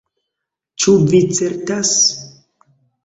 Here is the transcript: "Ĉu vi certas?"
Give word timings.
"Ĉu 0.85 0.95
vi 1.11 1.21
certas?" 1.41 1.93